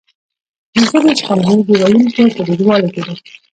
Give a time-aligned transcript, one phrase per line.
[0.73, 3.13] د ژبې شتمني د ویونکو په ډیروالي کې ده.